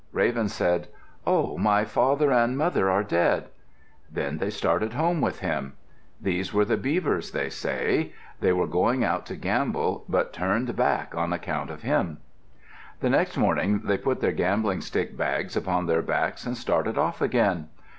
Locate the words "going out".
8.65-9.27